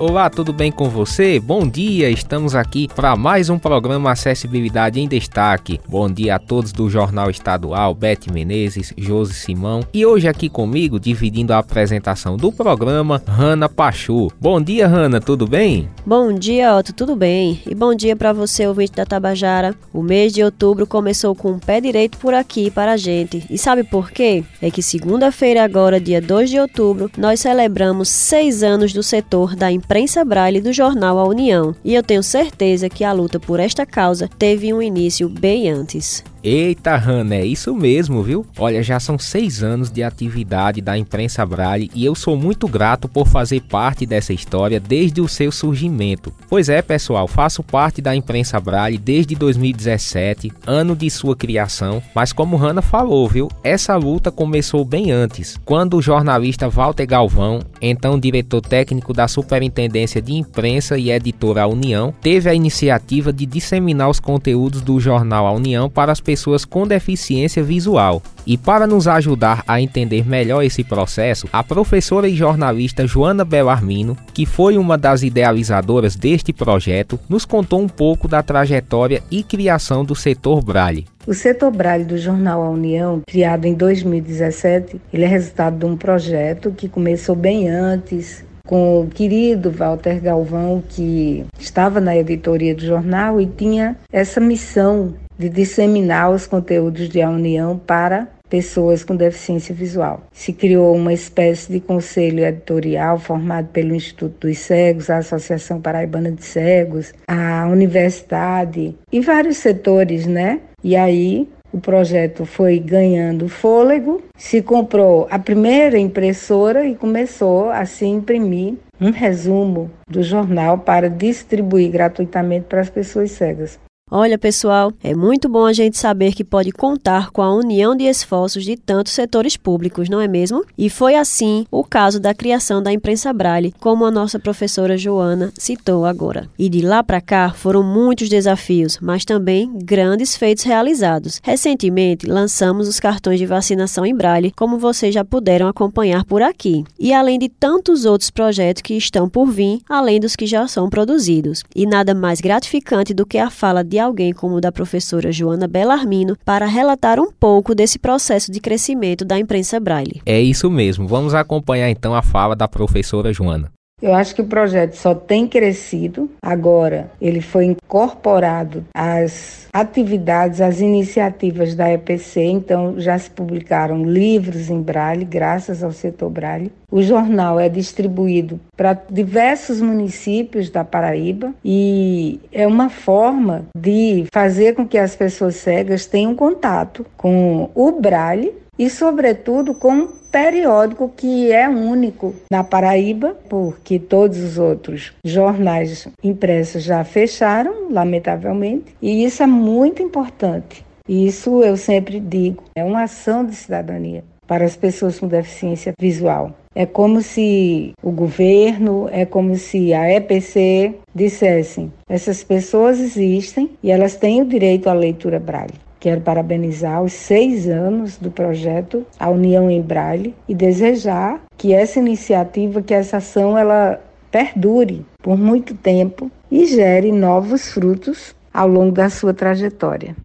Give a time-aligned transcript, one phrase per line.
[0.00, 1.38] Olá, tudo bem com você?
[1.38, 5.78] Bom dia, estamos aqui para mais um programa Acessibilidade em Destaque.
[5.86, 10.98] Bom dia a todos do Jornal Estadual, Beth Menezes, Josi Simão e hoje aqui comigo,
[10.98, 14.28] dividindo a apresentação do programa, Hanna Pachu.
[14.40, 15.86] Bom dia, Hanna, tudo bem?
[16.06, 17.60] Bom dia, Otto, tudo bem?
[17.66, 19.74] E bom dia para você, ouvinte da Tabajara.
[19.92, 23.44] O mês de outubro começou com o pé direito por aqui para a gente.
[23.50, 24.44] E sabe por quê?
[24.62, 29.70] É que segunda-feira, agora, dia 2 de outubro, nós celebramos seis anos do setor da
[29.70, 33.58] imprensa imprensa braille do jornal A União, e eu tenho certeza que a luta por
[33.58, 36.22] esta causa teve um início bem antes.
[36.42, 38.46] Eita, Hanna, é isso mesmo, viu?
[38.56, 43.06] Olha, já são seis anos de atividade da imprensa Braille e eu sou muito grato
[43.06, 46.32] por fazer parte dessa história desde o seu surgimento.
[46.48, 52.32] Pois é, pessoal, faço parte da imprensa Braille desde 2017, ano de sua criação, mas
[52.32, 53.50] como Hanna falou, viu?
[53.62, 59.79] Essa luta começou bem antes, quando o jornalista Walter Galvão, então diretor técnico da Superintendência
[59.88, 65.52] de Imprensa e editora União, teve a iniciativa de disseminar os conteúdos do jornal A
[65.52, 68.22] União para as pessoas com deficiência visual.
[68.46, 74.16] E para nos ajudar a entender melhor esse processo, a professora e jornalista Joana Belarmino,
[74.32, 80.04] que foi uma das idealizadoras deste projeto, nos contou um pouco da trajetória e criação
[80.04, 81.06] do setor Braille.
[81.26, 85.96] O setor Braille do jornal A União, criado em 2017, ele é resultado de um
[85.96, 92.86] projeto que começou bem antes, com o querido Walter Galvão, que estava na editoria do
[92.86, 99.16] jornal e tinha essa missão de disseminar os conteúdos de A União para pessoas com
[99.16, 100.22] deficiência visual.
[100.32, 106.30] Se criou uma espécie de conselho editorial formado pelo Instituto dos Cegos, a Associação Paraibana
[106.30, 110.60] de Cegos, a universidade e vários setores, né?
[110.82, 117.84] E aí o projeto foi ganhando fôlego, se comprou a primeira impressora e começou a
[117.86, 123.78] se imprimir um resumo do jornal para distribuir gratuitamente para as pessoas cegas.
[124.12, 128.02] Olha, pessoal, é muito bom a gente saber que pode contar com a união de
[128.02, 130.64] esforços de tantos setores públicos, não é mesmo?
[130.76, 135.52] E foi assim o caso da criação da imprensa Braille, como a nossa professora Joana
[135.56, 136.48] citou agora.
[136.58, 141.40] E de lá para cá foram muitos desafios, mas também grandes feitos realizados.
[141.40, 146.82] Recentemente lançamos os cartões de vacinação em Braille, como vocês já puderam acompanhar por aqui.
[146.98, 150.90] E além de tantos outros projetos que estão por vir, além dos que já são
[150.90, 151.62] produzidos.
[151.76, 155.68] E nada mais gratificante do que a fala de alguém como o da professora Joana
[155.68, 160.22] Bellarmino para relatar um pouco desse processo de crescimento da imprensa braille.
[160.26, 161.06] É isso mesmo.
[161.06, 163.70] Vamos acompanhar então a fala da professora Joana.
[164.02, 166.30] Eu acho que o projeto só tem crescido.
[166.42, 174.70] Agora, ele foi incorporado às atividades, às iniciativas da EPC, então já se publicaram livros
[174.70, 176.72] em braille, graças ao setor braille.
[176.90, 184.74] O jornal é distribuído para diversos municípios da Paraíba e é uma forma de fazer
[184.74, 191.12] com que as pessoas cegas tenham contato com o braille e, sobretudo, com um periódico
[191.14, 199.22] que é único na Paraíba, porque todos os outros jornais impressos já fecharam, lamentavelmente, e
[199.22, 200.82] isso é muito importante.
[201.06, 206.56] Isso eu sempre digo, é uma ação de cidadania para as pessoas com deficiência visual.
[206.74, 213.90] É como se o governo, é como se a EPC dissessem: essas pessoas existem e
[213.90, 215.89] elas têm o direito à leitura braille.
[216.00, 221.98] Quero parabenizar os seis anos do projeto A União em Braille e desejar que essa
[221.98, 224.00] iniciativa, que essa ação, ela
[224.30, 230.16] perdure por muito tempo e gere novos frutos ao longo da sua trajetória.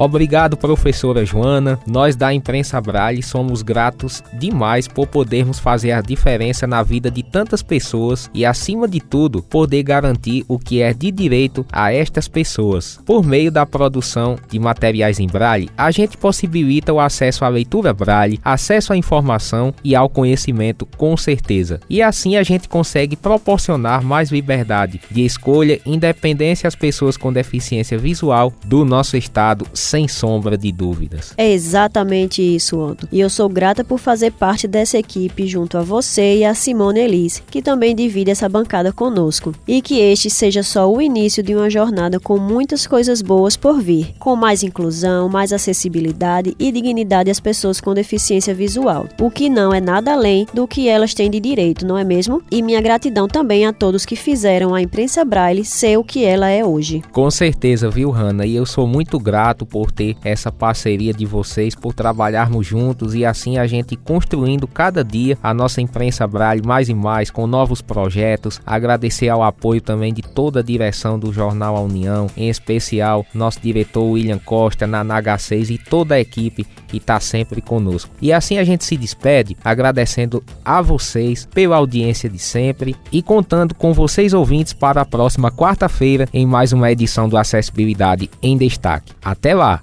[0.00, 1.76] Obrigado, professora Joana.
[1.84, 7.24] Nós da Imprensa Braille somos gratos demais por podermos fazer a diferença na vida de
[7.24, 12.28] tantas pessoas e, acima de tudo, poder garantir o que é de direito a estas
[12.28, 13.00] pessoas.
[13.04, 17.92] Por meio da produção de materiais em Braille, a gente possibilita o acesso à leitura
[17.92, 21.80] Braille, acesso à informação e ao conhecimento, com certeza.
[21.90, 27.98] E assim a gente consegue proporcionar mais liberdade de escolha, independência às pessoas com deficiência
[27.98, 31.32] visual do nosso estado sem sombra de dúvidas.
[31.36, 33.08] É exatamente isso, Otto.
[33.10, 37.00] E eu sou grata por fazer parte dessa equipe junto a você e a Simone
[37.00, 39.54] Elise, que também divide essa bancada conosco.
[39.66, 43.80] E que este seja só o início de uma jornada com muitas coisas boas por
[43.80, 49.48] vir, com mais inclusão, mais acessibilidade e dignidade às pessoas com deficiência visual, o que
[49.48, 52.42] não é nada além do que elas têm de direito, não é mesmo?
[52.50, 56.48] E minha gratidão também a todos que fizeram a imprensa Braille ser o que ela
[56.48, 57.02] é hoje.
[57.12, 58.44] Com certeza, viu, Hanna?
[58.44, 63.14] E eu sou muito grato por por ter essa parceria de vocês, por trabalharmos juntos
[63.14, 67.46] e assim a gente construindo cada dia a nossa imprensa Braille mais e mais com
[67.46, 68.60] novos projetos.
[68.66, 73.60] Agradecer ao apoio também de toda a direção do Jornal A União, em especial nosso
[73.60, 78.10] diretor William Costa, na NH6 e toda a equipe que está sempre conosco.
[78.20, 83.74] E assim a gente se despede, agradecendo a vocês pela audiência de sempre e contando
[83.76, 89.12] com vocês ouvintes para a próxima quarta-feira em mais uma edição do Acessibilidade em Destaque.
[89.22, 89.82] Até lá!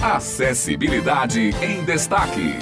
[0.00, 2.54] Acessibilidade em Destaque.